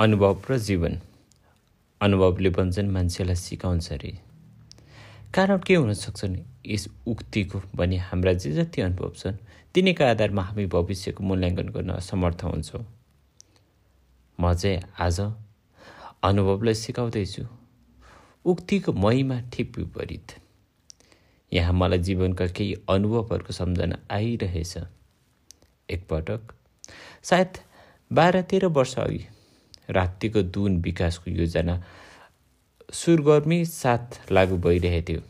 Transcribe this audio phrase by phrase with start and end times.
[0.00, 0.96] अनुभव र जीवन।
[2.00, 4.12] अनुभवले भन्छन् मान्छेलाई सिकाउँछ अरे
[5.34, 6.44] कारण के हुनसक्छ नि?
[6.66, 9.36] यस उक्तिको भने हाम्रा जे जति अनुभव छन्
[9.74, 12.84] तिनीका आधारमा हामी भविष्यको मूल्याङ्कन गर्न असमर्थ हुन्छौँ।
[14.40, 15.20] म चाहिँ आज
[16.22, 17.44] अनुभवलाई सिकाउँदैछु।
[18.44, 20.32] उक्तिको महिमा ठिक विपरीत।
[21.52, 24.76] यहाँ मलाई जीवनका केही अनुभवहरूको सम्झना आइरहेछ।
[25.90, 26.54] एकपटक
[27.22, 27.52] सायद
[28.12, 29.26] बाह्र तेह्र वर्ष अघि।
[29.90, 31.74] रातिको दुन विकासको योजना
[32.92, 35.20] सुरगर्मी साथ लागू भइरहेको थियो।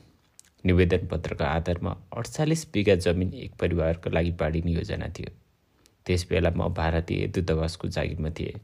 [0.64, 5.30] निवेदन पत्रको आधारमा अडचालिस बिघा जमिन एक परिवारको लागि बाँडिने योजना थियो।
[6.06, 8.60] त्यस बेला म भारतीय दूतावासको जागिरमा थिएँ।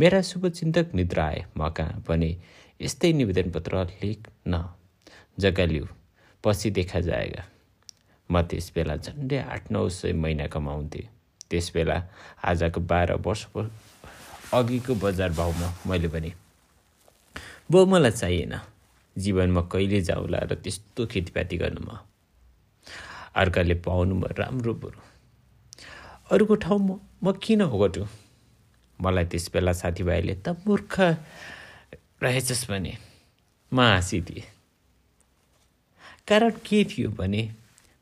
[0.00, 2.30] मेरा शुभचिन्तक निद्र आए म कहाँ भने
[2.80, 4.64] यस्तै निवेदन पत्र लेख न
[5.38, 5.86] जग्गा लिऊ
[6.44, 7.44] पछि देखा जाएगा।
[8.30, 11.06] म त्यस बेला झन्डै आठ नौ सय महिना कमाउँथेँ।
[11.50, 12.02] त्यस बेला
[12.44, 13.46] आजको बाह्र वर्ष
[14.52, 16.32] अघिको बजार भाउमा मैले भने
[17.70, 18.54] बो मलाई चाहिएन।
[19.16, 21.96] जीवनमा कहिले जाउँला र त्यस्तो खेतीपाती गर्नुमा
[23.36, 25.00] अर्काले पाउनुमा राम्रो बरु।
[26.32, 28.04] अरूको ठाउँमा म किन ओगटु
[28.98, 30.94] मलाई त्यस बेला साथीभाइले त मूर्ख
[32.22, 32.96] रहेछस् भने
[33.72, 34.44] म हाँसिदिएँ
[36.28, 37.42] कारण के थियो भने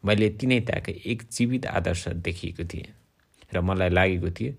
[0.05, 2.89] मैले तिनै ताका एक जीवित आदर्श देखिएको थिएँ।
[3.52, 4.52] र मलाई लागेको थियो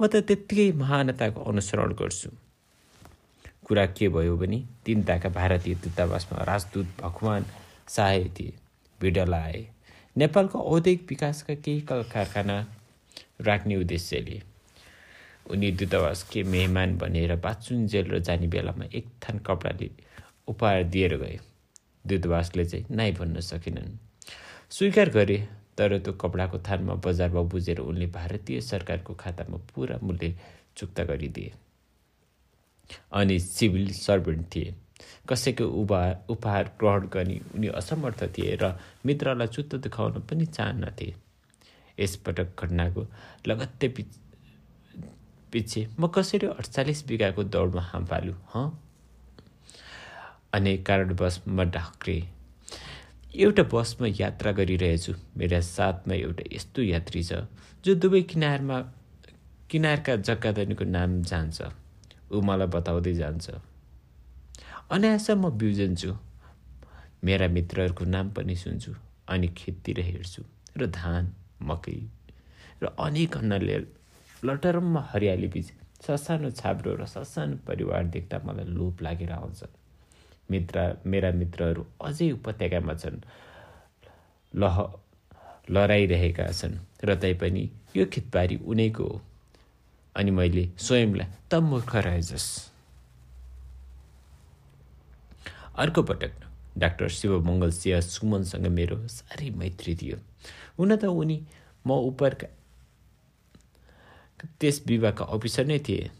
[0.00, 2.30] म त त्यत्तिकै महानताको अनुसरण गर्छु।
[3.64, 7.44] कुरा के भयो भने तिन ताका भारतीय दूतावासमा राजदूत भगवान
[7.88, 8.52] सहाय थिए
[9.00, 9.66] भिडल आए।
[10.16, 12.56] नेपालको औद्योगिक विकासका केही कल कारखाना
[13.40, 14.40] राख्ने उद्देश्यले।
[15.50, 19.90] उनी दूतावास के मेहमान भनेर बाचुन्जेल र जाने बेलामा एक थान कपडाले
[20.48, 21.38] उपहार दिएर गए।
[22.06, 23.98] दूतावासले चाहिँ नाइ भन्न सकेनन्।
[24.70, 25.38] स्वीकार गरे।
[25.78, 30.34] तर त्यो कपडाको थानमा बजारमा बुझेर उनले भारतीय सरकारको खातामा पुरा मूल्य
[30.76, 31.52] चुक्ता गरिदिए।
[33.12, 34.74] अनि सिभिल सर्भेन्ट थिए।
[35.28, 35.64] कसैको
[36.28, 38.74] उपहार ग्रहण गर्ने उनी असमर्थ थिए र
[39.06, 41.14] मित्रलाई चुत्त देखाउन पनि चाहन्नथे।
[42.00, 43.06] यसपटक घटनाको
[43.46, 43.88] लगत्तै
[45.52, 48.66] पछि म कसरी अडचालिस बिघाको दौडमा हाम पालु हँ?
[50.52, 52.16] अनेक कारणवश म ढाक्रे।
[53.32, 57.32] एउटा बसमा यात्रा गरिरहेछु। मेरा साथमा एउटा यस्तो यात्री छ
[57.84, 58.78] जो दुवै किनारमा
[59.70, 61.58] किनारका जग्गाधनीको नाम जान्छ।
[62.28, 63.46] ऊ मलाई बताउँदै जान्छ।
[64.92, 66.10] अनायास म बिउजन्छु।
[67.24, 68.92] मेरा मित्रहरूको नाम पनि सुन्छु
[69.28, 70.42] अनि खेततिर हेर्छु
[70.76, 71.32] र धान
[71.62, 72.00] मकै
[72.82, 73.76] र अनेक अन्नले
[74.42, 75.72] लटरममा हरियाली बिच
[76.04, 79.62] ससानो छाब्रो र ससानो परिवार देख्दा मलाई लोभ लागेर आउँछ।
[80.52, 83.20] मित्र मेरा मित्रहरू अझै उपत्यकामा छन्।
[84.54, 84.76] लह
[85.70, 87.64] लहराइरहेका छन्। र तैपनि
[87.96, 89.20] यो खेतबारी उनैको हो।
[90.16, 92.48] अनि मैले स्वयंलाई त मूर्ख रहेछस्
[95.76, 96.32] अर्को पटक
[96.78, 100.16] डाक्टर शिवमङ्गल सिंह सुमनसँग मेरो साह्रै मैत्री थियो।
[100.78, 101.36] हुन त उनी
[101.86, 102.48] म उपरका
[104.60, 106.10] त्यस विभागका अफिसर नै थिए।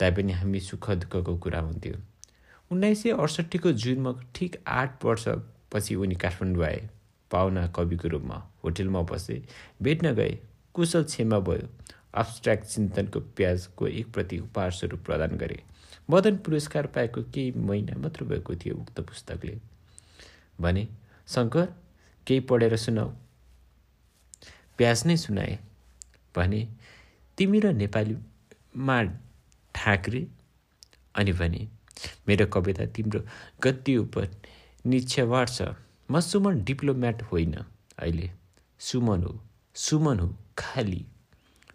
[0.00, 1.96] तापनि हामी सुख दुःखको कुरा हुन्थ्यो।
[2.70, 6.88] उन्नाइस सय अडसट्ठीको जुनमा ठिक आठ वर्षपछि उनी काठमाडौँ आए
[7.30, 9.42] पाहुना कविको रूपमा होटेलमा बसे
[9.82, 10.38] भेट्न गए
[10.74, 11.68] कुशल क्षमा भयो।
[12.14, 15.62] अब्स्ट्राक्ट चिन्तनको प्याजको एक प्रति उपहार स्वरूप प्रदान गरे।
[16.10, 19.58] मदन पुरस्कार पाएको केही महिना मात्र भएको थियो उक्त पुस्तकले।
[20.60, 20.88] भने
[21.26, 21.68] शङ्कर
[22.26, 23.10] केही पढेर सुनाऊ।
[24.78, 25.58] प्याज नै सुनाए।
[26.36, 26.68] भने
[27.38, 29.02] तिमी र नेपालीमा
[29.74, 30.26] ठाक्रे।
[31.14, 31.68] अनि भने
[32.28, 33.20] मेरो कविता तिम्रो
[33.64, 34.16] गद्दी उप
[34.86, 35.62] निक्षवार छ।
[36.10, 37.54] म सुमन डिप्लोम्याट होइन
[37.98, 38.30] अहिले।
[38.78, 39.40] सुमन हो
[39.74, 41.06] सुमन हो खाली।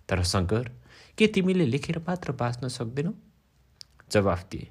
[0.09, 0.72] तर शङ्कर
[1.18, 3.14] के तिमीले लेखेर मात्र बाँच्न सक्दैनौ?
[4.12, 4.68] जवाफ दिए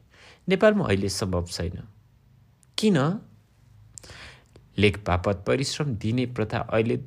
[0.49, 1.83] नेपालमा अहिले सम्भव छैन।
[2.79, 2.99] किन?
[4.79, 7.01] लेख बापत परिश्रम दिने प्रथा अहिले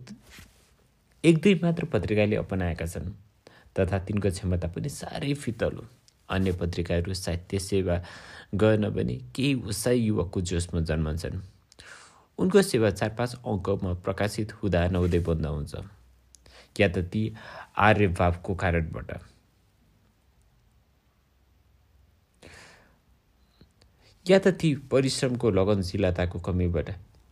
[1.24, 3.14] एक दुई मात्र पत्रिकाले अपनाएका छन्।
[3.76, 5.86] तथा तिनको क्षमता पनि साह्रै फितलो।
[6.30, 8.02] अन्य पत्रिकाहरू साहित्य सेवा
[8.56, 11.42] गर्न भने केही उत्साही युवकको जोसमा जन्मन्छन्।
[12.40, 15.76] उनको सेवा चार पाँच अङ्कमा प्रकाशित हुँदा नहुँदै बन्द हुन्छ।
[16.80, 17.34] या त ती
[17.78, 19.12] आर्यभावको कारणबाट।
[24.26, 26.90] या त ती परिश्रमको लगनशीलताको कमीबाट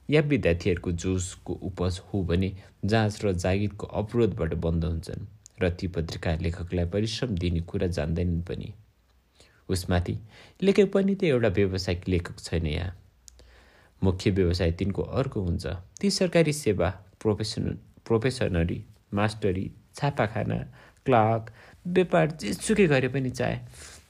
[0.10, 2.50] या विद्यार्थीहरूको जोसको उपज हो भने
[2.86, 5.28] जाँच र जागिरको अवरोधबाट बन्द हुन्छन्
[5.62, 8.74] र ती पत्रिका लेखकलाई परिश्रम दिने कुरा जान्दैनन् पनि।
[9.70, 10.18] उसमाथि।
[10.62, 12.94] लेखक पनि त एउटा व्यावसायिक लेखक छैन यहाँ।
[14.04, 15.66] मुख्य व्यवसाय तिनको अर्को हुन्छ।
[16.02, 16.90] ती सरकारी सेवा
[17.22, 18.84] प्रोफेसनल प्रोफेसनरी
[19.14, 20.58] मास्टरी छापाखाना
[21.06, 21.52] क्लर्क
[21.88, 23.58] व्यापार जेसुकै गरे पनि चाहे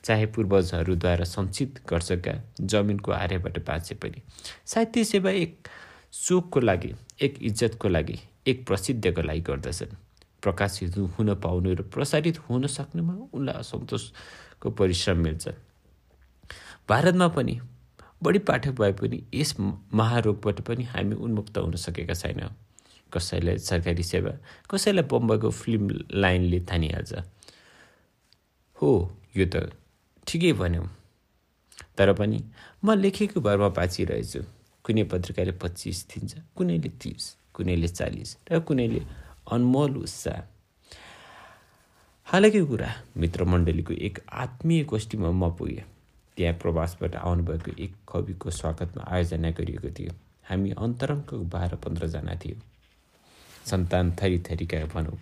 [0.05, 4.21] चाहे पूर्वजहरूद्वारा सञ्चित गर्छका जमिनको आर्यबाट बाँचे पनि।
[4.65, 5.67] साहित्य सेवा एक
[6.11, 9.95] सुखको लागि एक इज्जतको लागि एक प्रसिद्धको लागि गर्दछन्।
[10.43, 13.63] प्रकाशित हुन पाउनु र प्रसारित हुन सक्नुमा उनलाई
[14.65, 15.49] असन्तोषको परिश्रम मिल्छ
[16.89, 17.59] भारतमा पनि
[18.23, 19.55] बढी पाठक भए पनि यस
[19.93, 22.51] महारोगबाट पनि हामी उन्मुक्त हुन सकेका छैनौँ।
[23.13, 24.31] कसैलाई सरकारी सेवा
[24.69, 27.13] कसैलाई बम्बईको फिल्म लाइनले थानिहाल्छ
[28.77, 28.89] हो
[29.37, 29.71] यो त
[30.27, 30.83] ठिकै भन्यौ।
[31.97, 32.39] तर पनि
[32.83, 34.41] म लेखेको भरमा बाँचिरहेछु।
[34.85, 37.23] कुनै पत्रिकाले पच्चिस दिन्छ कुनैले तिस
[37.53, 39.01] कुनैले चालिस र कुनैले
[39.53, 40.39] अनमोल उत्साह
[42.25, 42.87] हालैकै कुरा
[43.17, 45.83] मित्रमण्डलीको एक आत्मीय गोष्ठीमा म पुगेँ।
[46.37, 50.13] त्यहाँ प्रवासबाट आउनुभएको एक कविको स्वागतमा आयोजना गरिएको थियो।
[50.49, 52.55] हामी अन्तरङ्गको बाह्र पन्ध्रजना थियो।
[53.69, 55.17] सन्तान थरी थरीका भनौँ।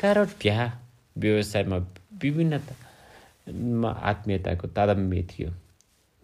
[0.00, 0.68] कारण त्यहाँ
[1.16, 1.78] व्यवसायमा
[2.22, 5.54] विभिन्नतामा आत्मीयताको तादम्य थियो।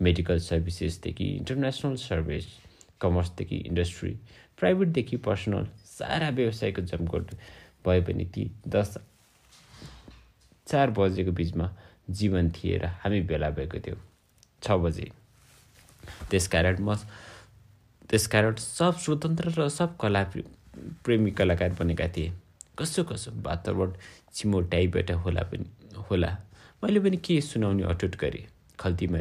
[0.01, 2.47] मेडिकल सर्भिसेसदेखि इन्टरनेसनल सर्भिस
[3.01, 4.13] कमर्सदेखि इन्डस्ट्री
[4.59, 7.35] प्राइभेटदेखि पर्सनल सारा व्यवसायको जमघट
[7.87, 8.99] भए पनि ती दस
[10.67, 11.71] चार बजेको बिचमा
[12.11, 14.01] जीवन थिए र हामी भेला भएको थियौँ।
[14.63, 15.11] छ बजे।
[16.31, 16.95] त्यसकारण म
[18.11, 20.23] त्यसकारण सब स्वतन्त्र र सब कला
[21.05, 22.33] प्रेमी कलाकार बनेका थिए।
[22.79, 23.93] कसो कसो वातावरण
[24.35, 25.67] चिमोटाइबाट होला पनि
[26.11, 26.31] होला।
[26.83, 28.45] मैले पनि के सुनाउने अटुट गरेँ।
[28.81, 29.19] खल्तीमा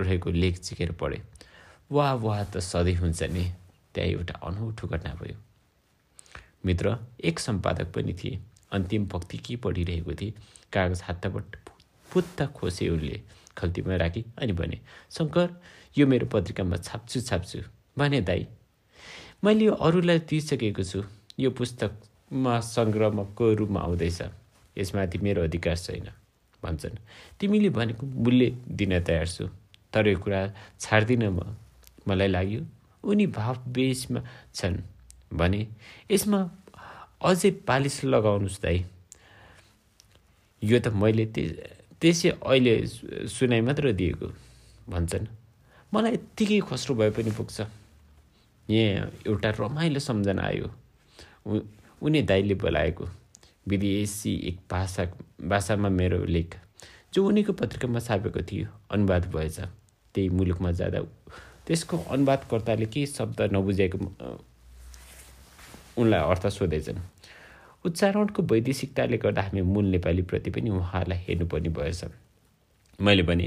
[0.00, 1.22] रहेको लेख चिकेर पढेँ।
[1.92, 3.44] वाह वाह त सधैँ हुन्छ नि।
[3.94, 5.36] त्यहाँ एउटा अनौठो घटना भयो।
[6.66, 8.38] मित्र एक सम्पादक पनि थिए।
[8.72, 10.32] अन्तिम पक्ति के पढिरहेको थिए।
[10.72, 11.56] कागज हातबाट
[12.12, 13.20] पुत्त खोसे उनले
[13.56, 14.78] खल्तीमा राखी अनि भने
[15.10, 15.48] शङ्कर
[15.98, 17.58] यो मेरो पत्रिकामा छाप्छु छाप्छु।
[17.98, 18.46] भने दाई
[19.44, 21.02] मैले यो अरूलाई दिइसकेको छु।
[21.38, 24.20] यो पुस्तकमा सङ्ग्रहको रूपमा आउँदैछ।
[24.78, 26.08] यसमाथि मेरो अधिकार छैन।
[26.62, 26.96] भन्छन्।
[27.40, 29.48] तिमीले भनेको मूल्य दिन तयार छु।
[29.92, 30.40] तर यो कुरा
[30.80, 31.56] छाड्दिनँ म।
[32.08, 32.60] मलाई लाग्यो
[33.04, 34.20] उनी भाव बेसमा
[34.54, 34.76] छन्।
[35.32, 35.66] भने
[36.10, 36.40] यसमा
[37.20, 38.84] अझै पालिस लगाउनुहोस् दाई
[40.62, 41.24] यो त मैले
[42.00, 42.74] त्यसै अहिले
[43.28, 44.28] सुनाइ मात्र दिएको
[44.88, 45.26] भन्छन्।
[45.92, 47.58] मलाई यत्तिकै खस्रो भए पनि पुग्छ।
[48.68, 50.68] यहाँ एउटा रमाइलो सम्झना आयो।
[52.02, 53.04] उनी दाइले बोलाएको
[53.68, 55.04] विदेशी एक भाषा
[55.44, 56.56] भाषामा मेरो लेख।
[57.12, 59.58] जो उनीको पत्रिकामा छापेको थियो अनुवाद भएछ।
[60.14, 61.00] त्यही मुलुकमा जाँदा
[61.66, 63.98] त्यसको अनुवादकर्ताले केही शब्द नबुझेको
[65.98, 66.98] उनलाई अर्थ सोधेछन्।
[67.84, 72.04] उच्चारणको वैदेशिकताले गर्दा हामी मूल नेपालीप्रति पनि उहाँलाई हेर्नुपर्ने भएछ
[72.98, 73.46] मैले भने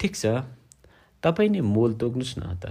[0.00, 0.44] ठिक छ
[1.22, 2.64] तपाईँ नै मोल तोक्नुहोस् न त।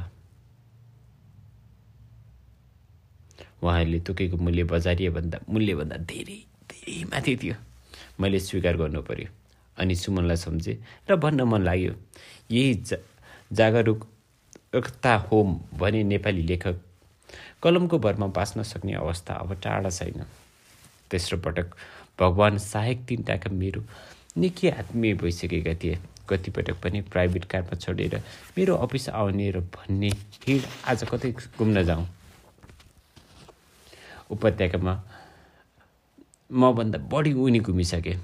[3.64, 6.38] उहाँहरूले तोकेको मूल्य बजारियाभन्दा मूल्यभन्दा धेरै
[6.70, 7.56] धेरै माथि थियो।
[8.20, 9.28] मैले स्वीकार गर्नु पर्यो
[9.78, 10.78] अनि सुमनलाई सम्झेँ
[11.10, 11.94] र भन्न मन लाग्यो।
[12.52, 12.98] यही जा
[13.52, 15.38] जागरुकता हो
[15.80, 16.76] भने नेपाली लेखक
[17.64, 20.26] कलमको भरमा बाँच्न सक्ने अवस्था अब टाढा छैन।
[21.12, 21.76] तेस्रो पटक
[22.20, 23.84] भगवान् सहायक तिनवटाका मेरो
[24.38, 26.00] निकै आत्मीय भइसकेका थिए।
[26.30, 28.16] कतिपटक पनि प्राइभेट कारमा छोडेर
[28.58, 30.10] मेरो अफिस आउने र भन्ने
[30.46, 32.06] हिँड आज कतै घुम्न जाउँ।
[34.32, 34.94] उपत्यकामा
[36.52, 38.16] मभन्दा बढी उनी घुमिसके।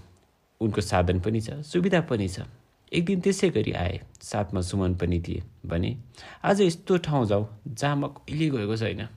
[0.62, 2.46] उनको साधन पनि छ सुविधा पनि छ।
[2.92, 5.96] एक दिन त्यसै गरी आए। साथमा सुमन पनि थिए भने
[6.44, 9.08] आज यस्तो ठाउँ जाऊ जहाँ म कहिले गएको छैन।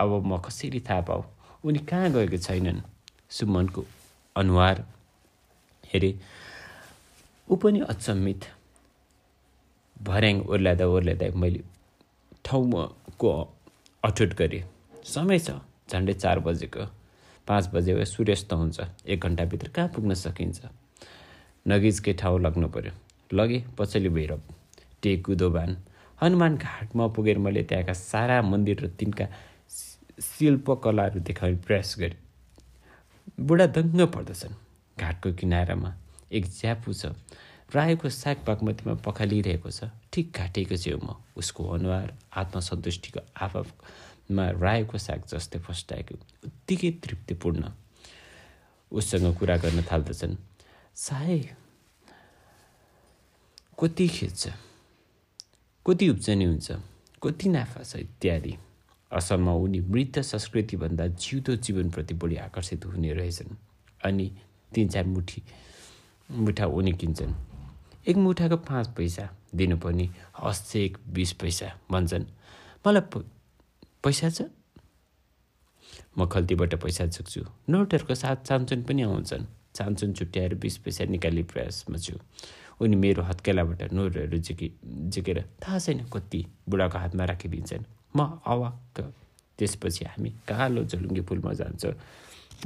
[0.00, 1.22] अब म कसरी थाहा पाऊ।
[1.64, 2.80] उनी कहाँ गएको छैनन्?
[3.30, 3.84] सुमनको
[4.36, 4.84] अनुहार
[5.84, 6.10] हेरे
[7.48, 8.44] ऊ पनि अचम्मित।
[9.96, 11.60] भर्याङ ओर्ल्यादा ओर्ल्यादा मैले
[12.44, 13.30] ठाउँको
[14.04, 14.62] अठुट गरेँ।
[15.04, 15.50] समय छ
[15.90, 16.84] झन्डै चार बजेको।
[17.48, 20.60] पाँच बजे सूर्यास्त हुन्छ। एक घन्टाभित्र कहाँ पुग्न सकिन्छ?
[21.68, 22.92] नगिजकै ठाउँ लग्नु पऱ्यो
[23.32, 24.40] लगे पछाडि भैरव
[25.02, 25.76] टेक कुदोबान
[26.22, 29.26] हनुमान घाटमा पुगेर मैले त्यहाँका सारा मन्दिर र तिनका
[30.22, 32.16] शिल्पकलाहरू देखाउने प्रयास गरेँ।
[33.40, 34.54] बुढा दङ्ग पर्दछन्।
[34.96, 35.90] घाटको किनारामा
[36.32, 37.12] एक ज्यापु छ।
[37.74, 45.58] रायोको साग बागमतीमा पखालिरहेको छ। ठिक घाटेको छेउमा उसको अनुहार आत्मसन्तुष्टिको आफमा रायोको साग जस्तै
[45.58, 46.14] फस्टाएको।
[46.46, 47.64] उत्तिकै तृप्तिपूर्ण।
[48.92, 50.36] उसँग कुरा गर्न थाल्दछन्।
[50.96, 51.38] साय
[53.80, 54.48] कति खिच्छ
[55.86, 56.72] कति उब्जनी हुन्छ
[57.22, 58.54] कति नाफा छ इत्यादि
[59.10, 63.56] असलमा उनी मृत संस्कृतिभन्दा जिउँदो जीवनप्रति बढी आकर्षित हुने रहेछन्
[64.00, 64.30] अनि
[64.72, 65.42] तिन चार मुठी
[66.30, 67.34] मुठा उनी किन्छन्
[68.08, 70.08] एक मुठाको पाँच पैसा दिनुपर्ने
[70.40, 72.24] हस् एक बिस पैसा भन्छन्
[72.86, 73.22] मलाई
[74.04, 74.48] पैसा छ
[76.18, 81.98] म खल्तीबाट पैसा झुक्छु नोटहरूको साथ चान्चुन पनि आउँछन् चान्चुन छुट्याएर बिस पैसा निकाल्ने प्रयासमा
[81.98, 82.14] छु।
[82.80, 84.66] उनी मेरो हत्केलाबाट नोटहरू झिकि
[85.12, 87.84] झिकेर थाहा छैन कति बुढाको हातमा राखिदिन्छन्।
[88.16, 89.00] म अवाक्क
[89.58, 91.94] त्यसपछि हामी कालो झलुङ्गे पुलमा जान्छौँ।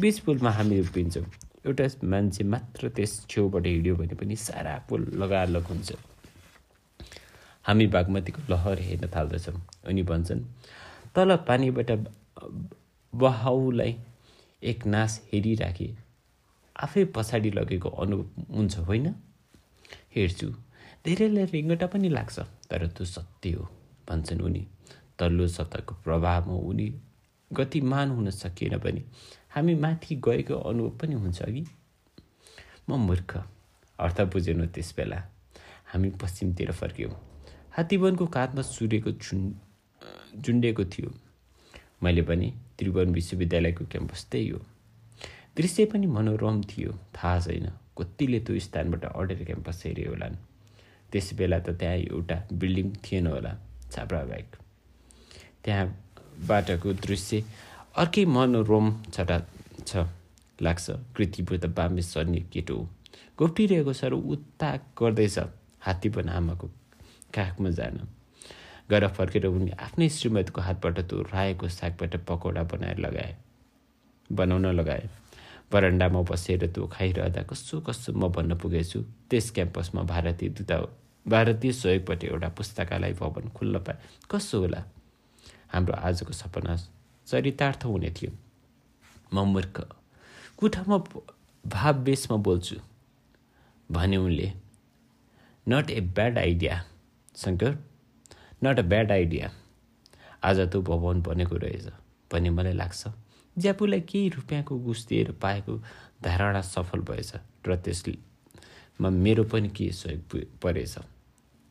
[0.01, 1.27] बिच पुलमा हामी उभिन्छौँ
[1.67, 5.93] एउटा मान्छे मात्र त्यस छेउबाट हिँड्यो भने पनि सारा पुल लगालग हुन्छ।
[7.67, 10.43] हामी बागमतीको लहर हेर्न थाल्दछौँ। उनी भन्छन्
[11.15, 11.91] तल पानीबाट
[13.13, 13.97] बहाउलाई
[14.63, 15.89] एक नास हेरिराखे।
[16.81, 19.07] आफै पछाडि लगेको अनुभव हुन्छ होइन?
[20.15, 20.49] हेर्छु।
[21.05, 22.39] धेरैलाई रिङ्गटा पनि लाग्छ
[22.71, 23.69] तर त्यो सत्य हो
[24.09, 24.67] भन्छन् उनी।
[25.19, 26.89] तल्लो सतहको प्रभावमा उनी।
[27.51, 29.03] गतिमान हुन सकिएन भने
[29.55, 31.65] हामी माथि गएको अनुभव पनि हुन्छ कि
[32.89, 33.37] म मूर्ख
[33.99, 35.19] अर्थ बुझेन त्यस बेला
[35.93, 37.15] हामी पश्चिमतिर फर्क्यौँ।
[37.77, 39.53] हात्तीवनको काँधमा सूर्यको झुन्
[40.43, 41.11] झुन्डेको थियो।
[42.03, 44.61] मैले भने त्रिभुवन विश्वविद्यालयको क्याम्पस त्यही हो।
[45.61, 47.67] दृश्य पनि मनोरम थियो थाहा छैन।
[47.99, 50.37] कतिले त्यो स्थानबाट अडेर क्याम्पस हेरे होलान्।
[51.13, 53.53] त्यस बेला त त्यहाँ एउटा बिल्डिङ थिएन होला
[53.93, 54.57] छाप्रा बाइक।
[55.65, 57.45] त्यहाँबाटको दृश्य
[58.01, 59.39] अर्कै मनोरम छटा
[59.85, 60.09] छ
[60.63, 60.87] लाग्छ।
[61.17, 62.89] कृतिपुर त बामे सर्ने केटो हो।
[63.39, 65.39] घोप्टिरहेको सर उता गर्दैछ
[65.85, 66.67] हात्ती पनि आमाको
[67.35, 68.01] काखमा जान।
[68.91, 73.37] गएर फर्केर उनी आफ्नै श्रीमतीको हातबाट त्यो रायोको सागबाट पकौडा बनाएर लगाए
[74.31, 75.09] बनाउन लगाए।
[75.73, 79.01] बरन्डामा बसेर त्यो खाइरहँदा कसो कसो म भन्न पुगेछु।
[79.31, 80.77] त्यस क्याम्पसमा भारतीय दूता
[81.27, 83.99] भारतीय सहयोगबाट एउटा पुस्तकालय भवन खुल्ल पाए
[84.31, 84.81] कसो होला?
[85.73, 86.77] हाम्रो आजको सपना
[87.27, 88.31] चरितार्थ हुने थियो।
[89.35, 89.77] म मूर्ख।
[90.59, 90.97] कुठामा
[91.65, 92.77] भाववेशमा बोल्छु।
[93.91, 94.53] भने उनले
[95.67, 96.75] not a bad idea
[97.37, 97.77] Shankar.
[98.65, 99.51] Not a bad idea
[100.45, 101.87] आज त्यो भवन बनेको रहेछ।
[102.33, 103.07] भन्ने मलाई लाग्छ
[103.59, 105.77] ज्यापुलाई केही रुपियाँको घुस दिएर पाएको
[106.23, 107.33] धारणा सफल भएछ
[107.67, 110.99] र त्यसमा मेरो पनि केही सहयोग परेछ।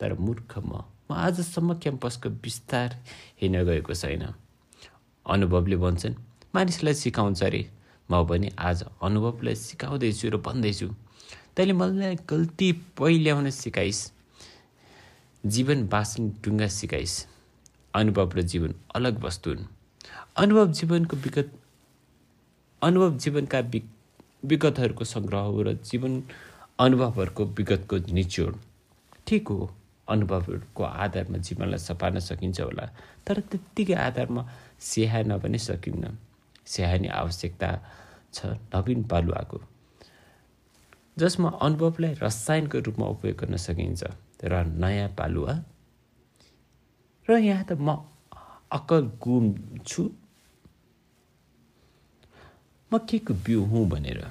[0.00, 2.94] तर मूर्ख म म आजसम्म क्याम्पसको विस्तार
[3.42, 4.22] हेर्न गएको छैन।
[5.26, 6.14] अनुभवले भन्छन्
[6.54, 7.62] मानिसलाई सिकाउँछ अरे।
[8.10, 10.88] म पनि आज अनुभवलाई सिकाउँदैछु र भन्दैछु।
[11.56, 14.00] तैँले मलाई गल्ती पहिल्याउन सिकाइस्।
[15.46, 17.14] जीवन बाँच्ने डुङ्गा सिकाइस्।
[17.94, 19.66] अनुभव र जीवन अलग वस्तु हुन्।
[20.36, 21.50] अनुभव जीवनको विगत
[22.82, 23.58] अनुभव जीवनका
[24.50, 26.12] विगतहरूको सङ्ग्रह हो र जीवन
[26.78, 28.54] अनुभवहरूको विगतको निचोड।
[29.26, 29.60] ठिक हो
[30.08, 32.86] अनुभवहरूको आधारमा जीवनलाई सपार्न सकिन्छ होला
[33.26, 34.42] तर त्यत्तिकै आधारमा
[34.80, 36.04] स्याहार्न पनि सकिन्न।
[36.66, 37.68] स्याहार्ने आवश्यकता
[38.34, 38.38] छ
[38.74, 39.58] नवीन पालुवाको
[41.18, 44.02] जसमा अनुभवलाई रसायनको रूपमा उपयोग गर्न सकिन्छ
[44.40, 45.54] र नयाँ पालुवा
[47.28, 47.88] र यहाँ त म
[48.72, 49.44] अक्कल गुम
[49.84, 50.02] छु।
[52.92, 54.24] म के को बिउ हुँ भनेर